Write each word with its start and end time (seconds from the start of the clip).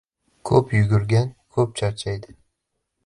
•Ko‘p 0.49 0.71
yugurgan 0.77 1.29
ko‘p 1.59 1.77
charchaydi. 1.83 2.37